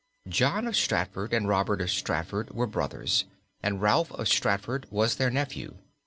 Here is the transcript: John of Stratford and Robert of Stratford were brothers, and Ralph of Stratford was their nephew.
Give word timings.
John 0.27 0.65
of 0.65 0.75
Stratford 0.75 1.31
and 1.31 1.47
Robert 1.47 1.79
of 1.79 1.91
Stratford 1.91 2.49
were 2.55 2.65
brothers, 2.65 3.25
and 3.61 3.83
Ralph 3.83 4.11
of 4.13 4.27
Stratford 4.27 4.87
was 4.89 5.17
their 5.17 5.29
nephew. 5.29 5.77